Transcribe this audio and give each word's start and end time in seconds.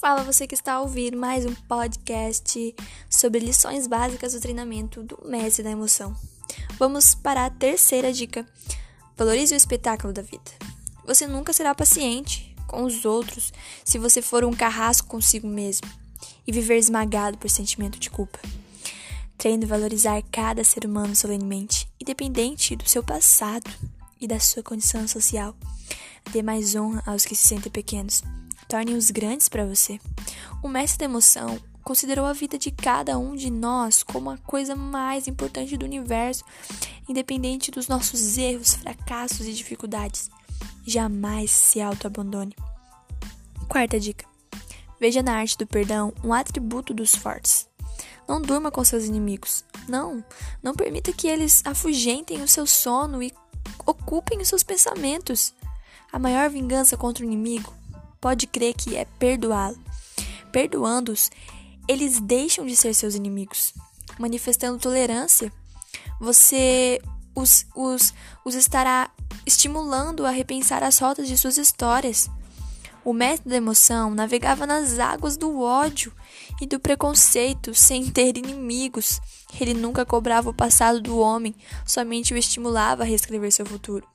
Fala 0.00 0.24
você 0.24 0.46
que 0.46 0.54
está 0.54 0.72
a 0.72 0.80
ouvir 0.80 1.14
mais 1.14 1.44
um 1.44 1.54
podcast 1.54 2.74
sobre 3.10 3.38
lições 3.38 3.86
básicas 3.86 4.32
do 4.32 4.40
treinamento 4.40 5.02
do 5.02 5.18
mestre 5.26 5.62
da 5.62 5.70
emoção. 5.70 6.16
Vamos 6.78 7.14
para 7.14 7.44
a 7.44 7.50
terceira 7.50 8.10
dica. 8.10 8.46
Valorize 9.14 9.52
o 9.52 9.56
espetáculo 9.58 10.10
da 10.10 10.22
vida. 10.22 10.50
Você 11.06 11.26
nunca 11.26 11.52
será 11.52 11.74
paciente 11.74 12.56
com 12.66 12.84
os 12.84 13.04
outros 13.04 13.52
se 13.84 13.98
você 13.98 14.22
for 14.22 14.42
um 14.42 14.54
carrasco 14.54 15.06
consigo 15.06 15.46
mesmo 15.46 15.86
e 16.46 16.50
viver 16.50 16.78
esmagado 16.78 17.36
por 17.36 17.50
sentimento 17.50 17.98
de 17.98 18.08
culpa. 18.08 18.38
Treine 19.36 19.66
valorizar 19.66 20.22
cada 20.32 20.64
ser 20.64 20.86
humano 20.86 21.14
solenemente, 21.14 21.86
independente 22.00 22.74
do 22.74 22.88
seu 22.88 23.02
passado 23.02 23.70
e 24.18 24.26
da 24.26 24.40
sua 24.40 24.62
condição 24.62 25.06
social. 25.06 25.54
Dê 26.32 26.42
mais 26.42 26.74
honra 26.74 27.02
aos 27.04 27.26
que 27.26 27.36
se 27.36 27.46
sentem 27.46 27.70
pequenos 27.70 28.22
tornem-os 28.70 29.10
grandes 29.10 29.48
para 29.48 29.66
você. 29.66 29.98
O 30.62 30.68
mestre 30.68 31.00
da 31.00 31.04
emoção 31.06 31.58
considerou 31.82 32.24
a 32.24 32.32
vida 32.32 32.56
de 32.56 32.70
cada 32.70 33.18
um 33.18 33.34
de 33.34 33.50
nós 33.50 34.04
como 34.04 34.30
a 34.30 34.38
coisa 34.38 34.76
mais 34.76 35.26
importante 35.26 35.76
do 35.76 35.84
universo, 35.84 36.44
independente 37.08 37.72
dos 37.72 37.88
nossos 37.88 38.38
erros, 38.38 38.74
fracassos 38.74 39.46
e 39.46 39.52
dificuldades. 39.52 40.30
Jamais 40.86 41.50
se 41.50 41.80
autoabandone. 41.80 42.54
Quarta 43.68 43.98
dica: 43.98 44.24
veja 45.00 45.20
na 45.20 45.34
arte 45.34 45.58
do 45.58 45.66
perdão 45.66 46.12
um 46.22 46.32
atributo 46.32 46.94
dos 46.94 47.12
fortes. 47.12 47.68
Não 48.28 48.40
durma 48.40 48.70
com 48.70 48.84
seus 48.84 49.04
inimigos. 49.04 49.64
Não, 49.88 50.24
não 50.62 50.74
permita 50.74 51.12
que 51.12 51.26
eles 51.26 51.60
afugentem 51.66 52.40
o 52.40 52.48
seu 52.48 52.64
sono 52.64 53.20
e 53.20 53.32
ocupem 53.84 54.40
os 54.40 54.46
seus 54.46 54.62
pensamentos. 54.62 55.52
A 56.12 56.20
maior 56.20 56.48
vingança 56.48 56.96
contra 56.96 57.24
o 57.24 57.26
inimigo 57.26 57.79
pode 58.20 58.46
crer 58.46 58.74
que 58.74 58.96
é 58.96 59.04
perdoá-lo. 59.18 59.78
Perdoando-os, 60.52 61.30
eles 61.88 62.20
deixam 62.20 62.66
de 62.66 62.76
ser 62.76 62.94
seus 62.94 63.14
inimigos. 63.14 63.72
Manifestando 64.18 64.78
tolerância, 64.78 65.52
você 66.20 67.00
os, 67.34 67.66
os, 67.74 68.12
os 68.44 68.54
estará 68.54 69.10
estimulando 69.46 70.26
a 70.26 70.30
repensar 70.30 70.82
as 70.82 70.98
rotas 70.98 71.26
de 71.26 71.38
suas 71.38 71.56
histórias. 71.56 72.28
O 73.02 73.14
mestre 73.14 73.48
da 73.48 73.56
emoção 73.56 74.14
navegava 74.14 74.66
nas 74.66 74.98
águas 74.98 75.36
do 75.36 75.60
ódio 75.60 76.12
e 76.60 76.66
do 76.66 76.78
preconceito 76.78 77.74
sem 77.74 78.10
ter 78.10 78.36
inimigos. 78.36 79.20
Ele 79.58 79.72
nunca 79.72 80.04
cobrava 80.04 80.50
o 80.50 80.54
passado 80.54 81.00
do 81.00 81.18
homem, 81.18 81.54
somente 81.86 82.34
o 82.34 82.36
estimulava 82.36 83.02
a 83.02 83.06
reescrever 83.06 83.50
seu 83.50 83.64
futuro. 83.64 84.06